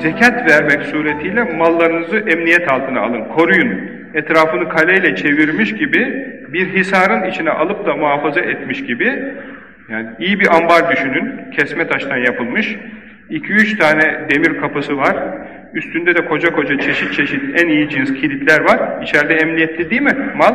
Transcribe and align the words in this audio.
zekat 0.00 0.50
vermek 0.50 0.82
suretiyle 0.82 1.42
mallarınızı 1.44 2.16
emniyet 2.16 2.72
altına 2.72 3.00
alın, 3.00 3.24
koruyun. 3.24 3.90
Etrafını 4.14 4.68
kaleyle 4.68 5.16
çevirmiş 5.16 5.74
gibi, 5.74 6.26
bir 6.48 6.66
hisarın 6.66 7.30
içine 7.30 7.50
alıp 7.50 7.86
da 7.86 7.96
muhafaza 7.96 8.40
etmiş 8.40 8.84
gibi, 8.84 9.34
yani 9.88 10.06
iyi 10.18 10.40
bir 10.40 10.56
ambar 10.56 10.92
düşünün, 10.92 11.32
kesme 11.56 11.86
taştan 11.86 12.16
yapılmış, 12.16 12.76
2-3 13.30 13.78
tane 13.78 14.30
demir 14.30 14.60
kapısı 14.60 14.96
var, 14.96 15.16
üstünde 15.74 16.14
de 16.14 16.24
koca 16.24 16.52
koca 16.52 16.78
çeşit 16.78 17.12
çeşit 17.12 17.62
en 17.62 17.68
iyi 17.68 17.88
cins 17.88 18.14
kilitler 18.14 18.60
var. 18.60 19.02
İçeride 19.02 19.34
emniyetli 19.34 19.90
değil 19.90 20.02
mi? 20.02 20.16
Mal 20.36 20.54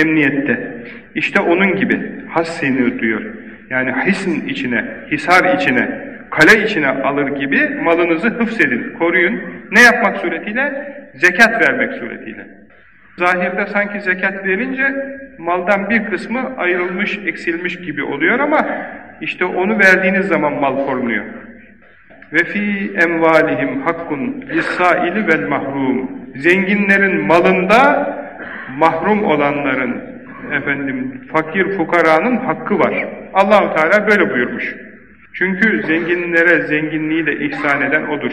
emniyette. 0.00 0.84
İşte 1.14 1.40
onun 1.40 1.76
gibi 1.76 2.00
hassinir 2.28 2.98
diyor. 2.98 3.22
Yani 3.70 3.92
hisn 4.06 4.48
içine, 4.48 4.84
hisar 5.10 5.54
içine, 5.54 6.11
kale 6.32 6.64
içine 6.64 6.88
alır 6.88 7.28
gibi 7.28 7.68
malınızı 7.68 8.28
hıfzedin, 8.28 8.94
koruyun. 8.98 9.42
Ne 9.70 9.80
yapmak 9.80 10.16
suretiyle? 10.16 10.94
Zekat 11.14 11.68
vermek 11.68 11.92
suretiyle. 11.92 12.46
Zahirde 13.18 13.66
sanki 13.66 14.00
zekat 14.00 14.46
verince 14.46 14.86
maldan 15.38 15.90
bir 15.90 16.04
kısmı 16.04 16.56
ayrılmış, 16.56 17.18
eksilmiş 17.26 17.76
gibi 17.76 18.02
oluyor 18.02 18.38
ama 18.38 18.66
işte 19.20 19.44
onu 19.44 19.78
verdiğiniz 19.78 20.26
zaman 20.26 20.52
mal 20.52 20.86
korunuyor. 20.86 21.24
Ve 22.32 22.44
fi 22.44 22.92
emvalihim 23.04 23.82
hakkun 23.82 24.44
lis-saili 24.48 25.28
vel 25.28 25.48
mahrum. 25.48 26.10
Zenginlerin 26.36 27.26
malında 27.26 28.12
mahrum 28.78 29.24
olanların 29.24 30.00
efendim 30.52 31.20
fakir 31.32 31.76
fukaranın 31.76 32.36
hakkı 32.36 32.78
var. 32.78 33.06
Allahu 33.34 33.74
Teala 33.74 34.08
böyle 34.08 34.30
buyurmuş. 34.30 34.76
Çünkü 35.34 35.82
zenginlere 35.86 36.62
zenginliği 36.62 37.26
de 37.26 37.36
ihsan 37.36 37.82
eden 37.82 38.02
odur. 38.02 38.32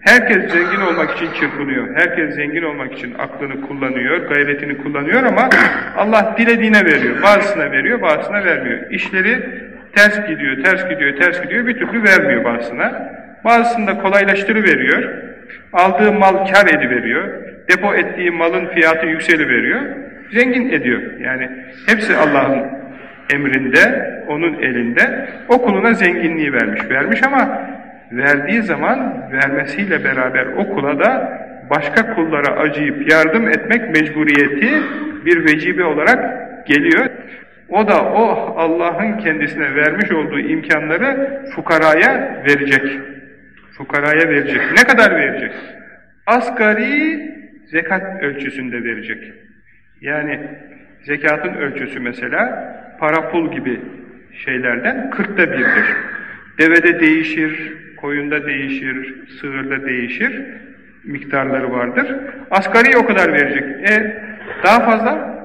Herkes 0.00 0.52
zengin 0.52 0.80
olmak 0.80 1.16
için 1.16 1.28
çırpınıyor. 1.40 1.96
Herkes 1.96 2.34
zengin 2.34 2.62
olmak 2.62 2.92
için 2.92 3.14
aklını 3.18 3.60
kullanıyor, 3.60 4.16
gayretini 4.16 4.78
kullanıyor 4.78 5.22
ama 5.22 5.48
Allah 5.96 6.34
dilediğine 6.38 6.84
veriyor. 6.84 7.22
Bazısına 7.22 7.72
veriyor, 7.72 8.02
bazısına 8.02 8.44
vermiyor. 8.44 8.90
İşleri 8.90 9.44
ters 9.96 10.28
gidiyor, 10.28 10.64
ters 10.64 10.88
gidiyor, 10.88 11.16
ters 11.16 11.42
gidiyor. 11.42 11.66
Bir 11.66 11.78
türlü 11.78 12.02
vermiyor 12.02 12.44
bazısına. 12.44 13.12
Bazısında 13.44 13.98
kolaylaştırıveriyor. 13.98 15.02
Aldığı 15.72 16.12
mal 16.12 16.46
kar 16.46 16.66
ediveriyor. 16.66 17.28
Depo 17.70 17.94
ettiği 17.94 18.30
malın 18.30 18.66
fiyatı 18.66 19.06
yükseliveriyor. 19.06 19.80
Zengin 20.32 20.70
ediyor. 20.70 21.02
Yani 21.20 21.50
hepsi 21.86 22.16
Allah'ın 22.16 22.62
emrinde, 23.32 24.14
onun 24.28 24.62
elinde. 24.62 25.28
O 25.48 25.62
kuluna 25.62 25.94
zenginliği 25.94 26.52
vermiş. 26.52 26.90
Vermiş 26.90 27.22
ama 27.22 27.68
verdiği 28.12 28.62
zaman 28.62 29.28
vermesiyle 29.32 30.04
beraber 30.04 30.46
o 30.46 30.74
kula 30.74 30.98
da 30.98 31.38
başka 31.70 32.14
kullara 32.14 32.56
acıyıp 32.56 33.10
yardım 33.10 33.48
etmek 33.48 33.90
mecburiyeti 33.90 34.82
bir 35.24 35.44
vecibe 35.44 35.84
olarak 35.84 36.18
geliyor. 36.66 37.06
O 37.68 37.88
da 37.88 38.04
o 38.04 38.54
Allah'ın 38.56 39.18
kendisine 39.18 39.74
vermiş 39.74 40.12
olduğu 40.12 40.40
imkanları 40.40 41.42
fukaraya 41.54 42.42
verecek. 42.46 43.00
Fukaraya 43.78 44.28
verecek. 44.28 44.60
Ne 44.76 44.84
kadar 44.84 45.16
verecek? 45.16 45.52
Asgari 46.26 47.20
zekat 47.66 48.22
ölçüsünde 48.22 48.84
verecek. 48.84 49.32
Yani 50.00 50.40
zekatın 51.02 51.54
ölçüsü 51.54 52.00
mesela 52.00 52.74
para 52.98 53.30
pul 53.30 53.52
gibi 53.52 53.80
şeylerden 54.44 55.10
kırkta 55.10 55.52
birdir. 55.52 55.96
Devede 56.58 57.00
değişir, 57.00 57.72
koyunda 57.96 58.46
değişir, 58.46 59.14
sığırda 59.40 59.86
değişir, 59.86 60.42
miktarları 61.04 61.72
vardır. 61.72 62.16
Asgari 62.50 62.96
o 62.96 63.06
kadar 63.06 63.32
verecek. 63.32 63.90
E 63.90 64.22
daha 64.64 64.80
fazla 64.80 65.38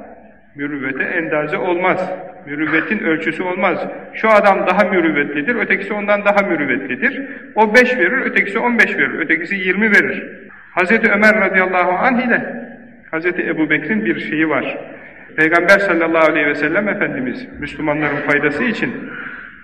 mürüvvete 0.56 1.03
endaze 1.03 1.58
olmaz. 1.58 2.12
Mürüvvetin 2.46 3.00
ölçüsü 3.00 3.44
olmaz. 3.44 3.88
Şu 4.13 4.30
adam 4.30 4.68
daha 4.68 4.90
mürüvvetlidir, 4.90 5.56
ötekisi 5.56 5.94
ondan 5.94 6.25
daha 6.25 6.47
mürüvvetlidir. 6.47 7.22
O 7.56 7.75
beş 7.75 7.97
verir, 7.97 8.22
ötekisi 8.25 8.59
on 8.59 8.80
beş 8.80 8.97
verir, 8.97 9.19
ötekisi 9.19 9.56
yirmi 9.56 9.92
verir. 9.92 10.24
Hazreti 10.72 11.12
Ömer 11.12 11.36
radıyallahu 11.36 11.92
anh 11.92 12.28
ile 12.28 12.42
Hazreti 13.12 13.47
Ebu 13.47 13.69
Bekir'in 13.69 14.06
bir 14.06 14.19
şeyi 14.19 14.50
var. 14.50 14.78
Peygamber 15.35 15.79
sallallahu 15.79 16.31
aleyhi 16.31 16.47
ve 16.47 16.55
sellem 16.55 16.89
Efendimiz 16.89 17.47
Müslümanların 17.59 18.27
faydası 18.27 18.63
için 18.63 19.09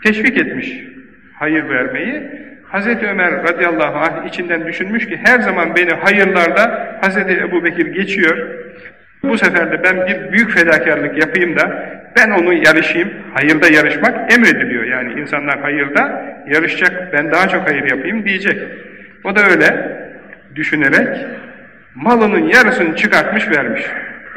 teşvik 0.03 0.37
etmiş 0.37 0.83
hayır 1.33 1.69
vermeyi. 1.69 2.23
Hazreti 2.63 3.07
Ömer 3.07 3.43
radıyallahu 3.43 3.97
anh 3.97 4.27
içinden 4.27 4.67
düşünmüş 4.67 5.05
ki 5.05 5.19
her 5.25 5.39
zaman 5.39 5.75
beni 5.75 5.91
hayırlarda 5.91 6.97
Hazreti 7.01 7.33
Ebu 7.33 7.63
Bekir 7.63 7.85
geçiyor. 7.85 8.37
Bu 9.23 9.37
sefer 9.37 9.71
de 9.71 9.83
ben 9.83 10.07
bir 10.07 10.31
büyük 10.31 10.51
fedakarlık 10.51 11.17
yapayım 11.17 11.55
da 11.55 11.89
ben 12.15 12.31
onu 12.31 12.53
yarışayım. 12.53 13.09
Hayırda 13.33 13.67
yarışmak 13.67 14.33
emrediliyor. 14.33 14.83
Yani 14.83 15.21
insanlar 15.21 15.59
hayırda 15.59 16.25
yarışacak, 16.47 17.13
ben 17.13 17.31
daha 17.31 17.47
çok 17.47 17.69
hayır 17.69 17.83
yapayım 17.83 18.25
diyecek. 18.25 18.59
O 19.23 19.35
da 19.35 19.45
öyle 19.45 19.97
düşünerek 20.55 21.25
malının 21.95 22.47
yarısını 22.47 22.95
çıkartmış 22.95 23.49
vermiş. 23.49 23.81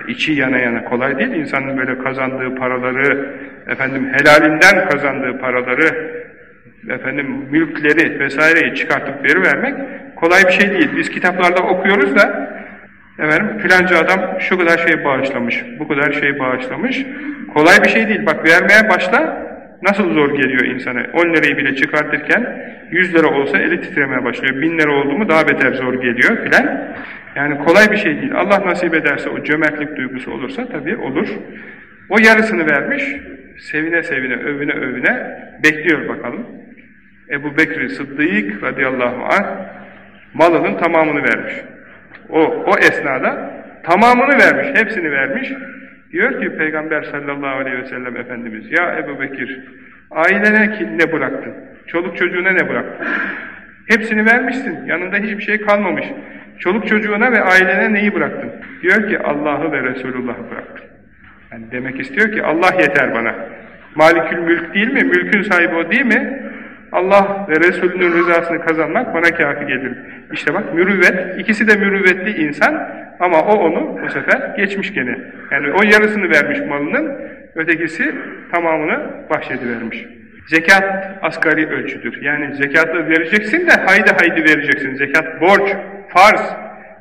İçi 0.09 0.33
yana 0.33 0.59
yana 0.59 0.85
kolay 0.85 1.19
değil. 1.19 1.31
İnsanın 1.31 1.79
böyle 1.79 1.99
kazandığı 1.99 2.55
paraları, 2.55 3.35
efendim 3.69 4.09
helalinden 4.13 4.89
kazandığı 4.89 5.39
paraları, 5.39 6.13
efendim 6.89 7.27
mülkleri 7.51 8.21
vesaireyi 8.21 8.75
çıkartıp 8.75 9.25
veri 9.25 9.43
vermek 9.43 9.75
kolay 10.17 10.45
bir 10.47 10.53
şey 10.53 10.71
değil. 10.71 10.91
Biz 10.97 11.11
kitaplarda 11.11 11.62
okuyoruz 11.62 12.17
da 12.17 12.53
efendim 13.19 13.59
filanca 13.59 13.99
adam 13.99 14.21
şu 14.41 14.59
kadar 14.59 14.79
şey 14.79 15.05
bağışlamış, 15.05 15.65
bu 15.79 15.89
kadar 15.89 16.12
şey 16.12 16.39
bağışlamış. 16.39 17.07
Kolay 17.55 17.83
bir 17.85 17.89
şey 17.89 18.09
değil. 18.09 18.27
Bak 18.27 18.49
vermeye 18.49 18.91
başla 18.91 19.52
nasıl 19.82 20.15
zor 20.15 20.34
geliyor 20.34 20.65
insana. 20.65 21.06
10 21.12 21.34
lirayı 21.34 21.56
bile 21.56 21.75
çıkartırken 21.76 22.72
100 22.91 23.15
lira 23.15 23.28
olsa 23.28 23.59
eli 23.59 23.81
titremeye 23.81 24.25
başlıyor. 24.25 24.62
1000 24.62 24.78
lira 24.78 24.93
oldu 24.93 25.19
mu 25.19 25.28
daha 25.28 25.48
beter 25.48 25.72
zor 25.72 25.94
geliyor 25.94 26.44
filan. 26.44 26.94
Yani 27.37 27.59
kolay 27.59 27.91
bir 27.91 27.97
şey 27.97 28.16
değil. 28.20 28.34
Allah 28.34 28.66
nasip 28.66 28.94
ederse 28.94 29.31
o 29.31 29.44
cömertlik 29.44 29.97
duygusu 29.97 30.32
olursa 30.32 30.69
tabii 30.69 30.97
olur. 30.97 31.28
O 32.09 32.19
yarısını 32.19 32.66
vermiş, 32.66 33.03
sevine 33.59 34.03
sevine, 34.03 34.34
övüne 34.34 34.72
övüne 34.72 35.37
bekliyor 35.65 36.09
bakalım. 36.09 36.47
Ebu 37.31 37.56
Bekir 37.56 37.88
Sıddık 37.88 38.62
radıyallahu 38.62 39.25
anh 39.25 39.47
malının 40.34 40.78
tamamını 40.78 41.22
vermiş. 41.22 41.54
O, 42.28 42.41
o 42.43 42.78
esnada 42.78 43.50
tamamını 43.82 44.38
vermiş, 44.38 44.81
hepsini 44.81 45.10
vermiş. 45.10 45.53
Diyor 46.12 46.41
ki 46.41 46.56
Peygamber 46.56 47.03
sallallahu 47.03 47.59
aleyhi 47.59 47.78
ve 47.78 47.87
sellem 47.87 48.17
Efendimiz, 48.17 48.73
ya 48.73 48.99
Ebu 48.99 49.21
Bekir, 49.21 49.61
ailene 50.11 50.78
ne 50.99 51.12
bıraktın? 51.12 51.55
Çoluk 51.87 52.17
çocuğuna 52.17 52.50
ne 52.50 52.69
bıraktın? 52.69 53.06
Hepsini 53.89 54.27
vermişsin, 54.27 54.87
yanında 54.87 55.17
hiçbir 55.17 55.43
şey 55.43 55.61
kalmamış. 55.61 56.06
Çoluk 56.59 56.89
çocuğuna 56.89 57.33
ve 57.33 57.41
ailene 57.41 57.93
neyi 57.93 58.15
bıraktın? 58.15 58.50
Diyor 58.83 59.09
ki 59.09 59.19
Allah'ı 59.19 59.73
ve 59.73 59.83
Resulullah'ı 59.83 60.50
bıraktım. 60.50 60.84
Yani 61.53 61.65
demek 61.71 62.00
istiyor 62.00 62.33
ki 62.33 62.43
Allah 62.43 62.71
yeter 62.81 63.15
bana. 63.15 63.34
Malikül 63.94 64.39
mülk 64.39 64.75
değil 64.75 64.93
mi? 64.93 65.05
Mülkün 65.05 65.43
sahibi 65.43 65.75
o 65.75 65.91
değil 65.91 66.06
mi? 66.06 66.43
Allah 66.93 67.47
ve 67.49 67.55
Resulünün 67.55 68.12
rızasını 68.12 68.61
kazanmak 68.61 69.15
bana 69.15 69.34
kafi 69.34 69.67
gelir. 69.67 69.93
İşte 70.33 70.55
bak 70.55 70.75
mürüvvet, 70.75 71.39
ikisi 71.39 71.69
de 71.69 71.77
mürüvvetli 71.77 72.43
insan 72.43 72.89
ama 73.22 73.43
o 73.43 73.55
onu 73.59 73.99
bu 74.03 74.10
sefer 74.10 74.56
geçmiş 74.56 74.94
gene. 74.94 75.19
Yani 75.50 75.72
o 75.72 75.83
yarısını 75.83 76.31
vermiş 76.31 76.59
malının, 76.69 77.12
ötekisi 77.55 78.15
tamamını 78.53 79.00
bahşedivermiş. 79.31 80.06
Zekat 80.47 81.19
asgari 81.23 81.69
ölçüdür. 81.69 82.23
Yani 82.23 82.55
zekatı 82.55 83.08
vereceksin 83.08 83.67
de 83.67 83.70
haydi 83.87 84.11
haydi 84.20 84.44
vereceksin. 84.44 84.94
Zekat 84.94 85.41
borç, 85.41 85.76
farz. 86.08 86.56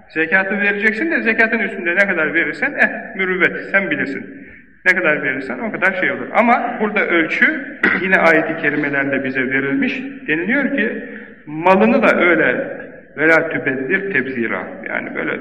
Zekatı 0.09 0.59
vereceksin 0.59 1.11
de 1.11 1.21
zekatın 1.21 1.59
üstünde 1.59 1.95
ne 1.95 2.07
kadar 2.07 2.33
verirsen 2.33 2.73
eh 2.79 3.15
mürüvvet 3.15 3.69
sen 3.71 3.91
bilirsin. 3.91 4.47
Ne 4.85 4.95
kadar 4.95 5.23
verirsen 5.23 5.59
o 5.59 5.71
kadar 5.71 5.93
şey 5.93 6.11
olur. 6.11 6.27
Ama 6.35 6.77
burada 6.81 7.07
ölçü 7.07 7.79
yine 8.01 8.17
ayet-i 8.17 8.61
kerimelerde 8.61 9.23
bize 9.23 9.49
verilmiş. 9.49 10.01
Deniliyor 10.27 10.77
ki 10.77 11.09
malını 11.45 12.03
da 12.03 12.19
öyle 12.21 12.77
vela 13.17 13.49
tübeddir 13.49 14.13
tebzira. 14.13 14.67
Yani 14.89 15.15
böyle 15.15 15.39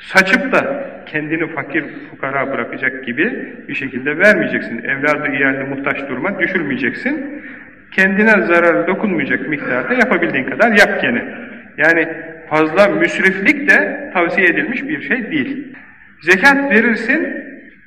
saçıp 0.00 0.52
da 0.52 0.86
kendini 1.06 1.46
fakir 1.54 1.84
fukara 2.10 2.52
bırakacak 2.52 3.04
gibi 3.04 3.54
bir 3.68 3.74
şekilde 3.74 4.18
vermeyeceksin. 4.18 4.84
Evladı 4.84 5.28
iyalde 5.32 5.64
muhtaç 5.64 6.08
durma 6.08 6.40
düşürmeyeceksin. 6.40 7.42
Kendine 7.92 8.42
zarar 8.42 8.86
dokunmayacak 8.86 9.48
miktarda 9.48 9.94
yapabildiğin 9.94 10.44
kadar 10.44 10.72
yap 10.72 11.02
gene. 11.02 11.24
Yani 11.76 12.08
fazla 12.50 12.88
müsriflik 12.88 13.70
de 13.70 14.10
tavsiye 14.14 14.46
edilmiş 14.46 14.82
bir 14.82 15.02
şey 15.02 15.30
değil. 15.30 15.76
Zekat 16.20 16.70
verirsin, 16.70 17.44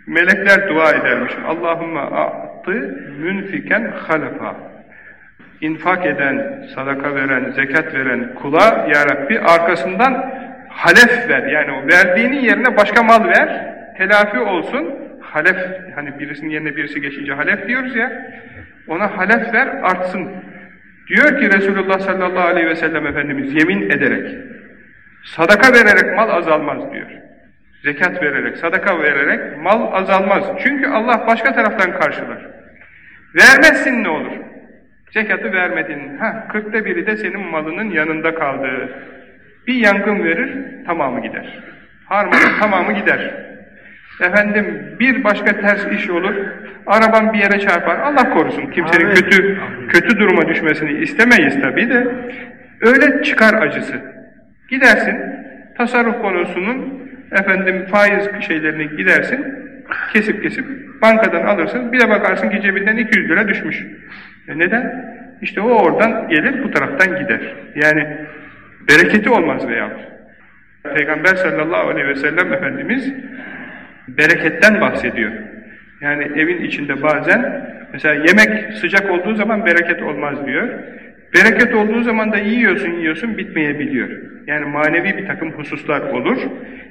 melekler 0.08 0.70
dua 0.70 0.92
edermiş. 0.92 1.34
Allahümme 1.48 2.00
a'tı 2.00 3.00
münfiken 3.20 3.92
halafa. 4.08 4.56
infak 5.62 6.06
eden, 6.06 6.66
sadaka 6.76 7.16
veren, 7.16 7.52
zekat 7.52 7.94
veren 7.94 8.36
kula 8.36 8.88
Ya 8.94 9.06
Rabbi 9.06 9.40
arkasından 9.40 10.34
halef 10.70 11.30
ver. 11.30 11.44
Yani 11.44 11.72
o 11.72 11.88
verdiğinin 11.88 12.40
yerine 12.40 12.78
başka 12.78 13.04
mal 13.04 13.28
ver, 13.28 13.76
telafi 13.98 14.40
olsun. 14.40 14.96
Halef, 15.22 15.58
hani 15.96 16.20
birisinin 16.20 16.50
yerine 16.50 16.76
birisi 16.76 17.02
geçince 17.02 17.34
halef 17.34 17.68
diyoruz 17.68 17.96
ya, 17.96 18.12
ona 18.88 19.18
halef 19.18 19.54
ver, 19.54 19.68
artsın. 19.68 20.32
Diyor 21.08 21.40
ki 21.40 21.58
Resulullah 21.58 22.00
sallallahu 22.00 22.48
aleyhi 22.48 22.68
ve 22.68 22.76
sellem 22.76 23.08
Efendimiz 23.08 23.56
yemin 23.56 23.90
ederek, 23.90 24.38
sadaka 25.24 25.74
vererek 25.74 26.16
mal 26.16 26.30
azalmaz 26.30 26.94
diyor. 26.94 27.08
Zekat 27.84 28.24
vererek, 28.24 28.58
sadaka 28.58 29.00
vererek 29.00 29.58
mal 29.58 29.94
azalmaz. 29.94 30.44
Çünkü 30.64 30.88
Allah 30.88 31.24
başka 31.28 31.54
taraftan 31.54 32.00
karşılar. 32.00 32.48
Vermezsin 33.36 34.04
ne 34.04 34.10
olur? 34.10 34.32
Zekatı 35.12 35.54
vermedin. 35.54 36.18
Ha, 36.18 36.48
kırkta 36.52 36.86
biri 36.86 37.08
de 37.08 37.18
senin 37.18 37.40
malının 37.40 37.90
yanında 37.90 38.36
kaldı. 38.36 38.90
Bir 39.68 39.74
yangın 39.74 40.24
verir, 40.24 40.50
tamamı 40.86 41.22
gider. 41.22 41.60
Harmanın 42.06 42.60
tamamı 42.60 42.94
gider. 42.94 43.32
Efendim 44.22 44.96
bir 45.00 45.24
başka 45.24 45.62
ters 45.62 45.86
iş 45.92 46.10
olur, 46.10 46.36
araban 46.88 47.34
bir 47.34 47.40
yere 47.40 47.60
çarpar, 47.60 48.00
Allah 48.00 48.30
korusun. 48.30 48.68
Kimsenin 48.72 49.06
Amin. 49.06 49.16
kötü 49.16 49.58
kötü 49.90 50.20
duruma 50.20 50.48
düşmesini 50.48 50.92
istemeyiz 50.92 51.62
tabii 51.62 51.90
de. 51.90 52.08
Öyle 52.82 53.24
çıkar 53.24 53.54
acısı. 53.54 53.94
Gidersin, 54.70 55.18
tasarruf 55.78 56.22
konusunun 56.22 57.10
efendim 57.32 57.86
faiz 57.92 58.30
şeylerini 58.48 58.98
gidersin, 58.98 59.46
kesip 60.14 60.44
kesip 60.44 60.66
bankadan 61.02 61.46
alırsın, 61.46 61.92
bir 61.94 62.00
de 62.00 62.10
bakarsın 62.10 62.50
ki 62.50 62.62
cebinden 62.62 62.98
200 62.98 63.30
lira 63.30 63.48
düşmüş. 63.48 63.86
E 64.48 64.58
neden? 64.60 65.06
İşte 65.42 65.62
o 65.62 65.70
oradan 65.70 66.30
gelir, 66.30 66.64
bu 66.64 66.72
taraftan 66.72 67.20
gider. 67.20 67.40
Yani 67.76 68.08
bereketi 68.90 69.30
olmaz 69.30 69.68
veya. 69.68 69.92
Peygamber 70.96 71.36
sallallahu 71.36 71.90
aleyhi 71.90 72.08
ve 72.08 72.16
sellem 72.16 72.54
Efendimiz 72.54 73.14
bereketten 74.08 74.82
bahsediyor. 74.82 75.32
Yani 76.02 76.24
evin 76.24 76.62
içinde 76.64 77.02
bazen 77.02 77.66
mesela 77.94 78.14
yemek 78.14 78.74
sıcak 78.74 79.12
olduğu 79.12 79.36
zaman 79.36 79.66
bereket 79.66 80.02
olmaz 80.04 80.46
diyor. 80.46 80.70
Bereket 81.36 81.76
olduğu 81.76 82.04
zaman 82.04 82.32
da 82.32 82.38
yiyorsun 82.38 82.92
yiyorsun 82.92 83.38
bitmeyebiliyor. 83.38 84.10
Yani 84.48 84.66
manevi 84.66 85.18
bir 85.18 85.28
takım 85.28 85.52
hususlar 85.52 86.02
olur. 86.02 86.38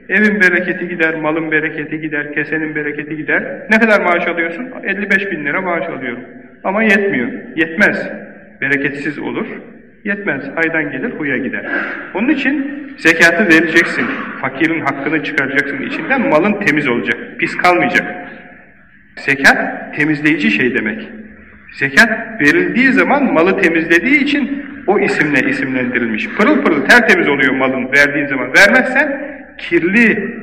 Evin 0.08 0.40
bereketi 0.40 0.88
gider, 0.88 1.14
malın 1.14 1.50
bereketi 1.50 2.00
gider, 2.00 2.32
kesenin 2.32 2.74
bereketi 2.74 3.16
gider. 3.16 3.66
Ne 3.70 3.78
kadar 3.78 4.00
maaş 4.00 4.26
alıyorsun? 4.26 4.68
55 4.84 5.30
bin 5.30 5.44
lira 5.44 5.60
maaş 5.60 5.88
alıyorum. 5.88 6.24
Ama 6.64 6.82
yetmiyor. 6.82 7.28
Yetmez. 7.56 8.10
Bereketsiz 8.60 9.18
olur. 9.18 9.46
Yetmez. 10.08 10.42
Aydan 10.56 10.90
gelir, 10.92 11.10
huya 11.10 11.36
gider. 11.36 11.66
Onun 12.14 12.28
için 12.28 12.82
zekatı 12.98 13.48
vereceksin. 13.48 14.06
Fakirin 14.40 14.80
hakkını 14.80 15.24
çıkaracaksın 15.24 15.82
içinden. 15.82 16.28
Malın 16.28 16.52
temiz 16.52 16.88
olacak. 16.88 17.18
Pis 17.38 17.56
kalmayacak. 17.56 18.28
Zekat 19.16 19.94
temizleyici 19.96 20.50
şey 20.50 20.74
demek. 20.74 21.08
Zekat 21.72 22.40
verildiği 22.40 22.92
zaman 22.92 23.32
malı 23.32 23.60
temizlediği 23.62 24.24
için 24.24 24.64
o 24.86 24.98
isimle 24.98 25.50
isimlendirilmiş. 25.50 26.28
Pırıl 26.28 26.62
pırıl 26.62 26.84
tertemiz 26.84 27.28
oluyor 27.28 27.54
malın 27.54 27.92
verdiğin 27.92 28.26
zaman. 28.26 28.48
Vermezsen 28.54 29.20
kirli, 29.58 30.34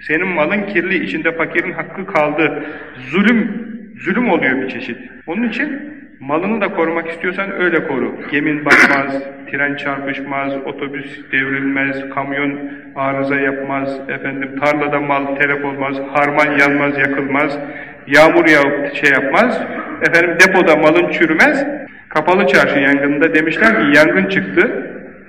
senin 0.00 0.28
malın 0.28 0.62
kirli, 0.62 1.04
içinde 1.04 1.32
fakirin 1.32 1.72
hakkı 1.72 2.06
kaldı. 2.06 2.64
Zulüm, 3.10 3.52
zulüm 3.96 4.30
oluyor 4.30 4.62
bir 4.62 4.68
çeşit. 4.68 4.98
Onun 5.26 5.48
için 5.48 5.91
malını 6.22 6.60
da 6.60 6.74
korumak 6.74 7.10
istiyorsan 7.10 7.52
öyle 7.52 7.86
koru. 7.86 8.14
Gemin 8.30 8.64
batmaz, 8.64 9.22
tren 9.50 9.76
çarpışmaz, 9.76 10.52
otobüs 10.66 11.32
devrilmez, 11.32 12.10
kamyon 12.14 12.58
arıza 12.96 13.36
yapmaz, 13.36 14.00
efendim 14.08 14.60
tarlada 14.60 15.00
mal 15.00 15.36
telef 15.36 15.64
olmaz, 15.64 15.96
harman 16.12 16.58
yanmaz, 16.58 16.98
yakılmaz, 16.98 17.58
yağmur 18.06 18.46
yağıp 18.48 18.94
şey 18.94 19.10
yapmaz, 19.10 19.60
efendim 20.08 20.36
depoda 20.46 20.76
malın 20.76 21.10
çürümez. 21.10 21.66
Kapalı 22.08 22.46
çarşı 22.46 22.78
yangında 22.78 23.34
demişler 23.34 23.70
ki 23.70 23.98
yangın 23.98 24.28
çıktı, 24.28 24.86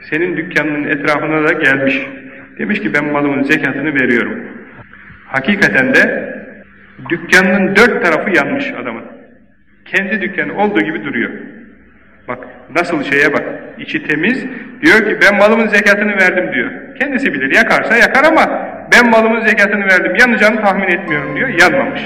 senin 0.10 0.38
dükkanının 0.38 0.84
etrafına 0.84 1.48
da 1.48 1.54
gelmiş. 1.54 2.08
Demiş 2.60 2.80
ki 2.80 2.94
ben 2.94 3.06
malımın 3.06 3.44
zekatını 3.44 3.96
veriyorum. 3.96 4.40
Hakikaten 5.26 5.94
de 5.94 6.34
dükkanının 7.10 7.76
dört 7.76 8.06
tarafı 8.06 8.30
yanmış 8.36 8.74
adamın. 8.82 9.13
Kendi 9.96 10.22
dükkanı 10.22 10.58
olduğu 10.58 10.82
gibi 10.82 11.06
duruyor. 11.06 11.30
Bak 12.28 12.38
nasıl 12.76 13.04
şeye 13.04 13.34
bak. 13.34 13.44
İçi 13.78 14.08
temiz. 14.08 14.46
Diyor 14.82 14.98
ki 14.98 15.18
ben 15.22 15.38
malımın 15.38 15.68
zekatını 15.68 16.18
verdim 16.18 16.54
diyor. 16.54 16.72
Kendisi 17.00 17.34
bilir 17.34 17.56
yakarsa 17.56 17.98
yakar 17.98 18.24
ama 18.24 18.70
ben 18.94 19.10
malımın 19.10 19.46
zekatını 19.48 19.86
verdim 19.86 20.16
yanacağını 20.20 20.62
tahmin 20.62 20.88
etmiyorum 20.88 21.36
diyor. 21.36 21.50
Yanmamış. 21.50 22.02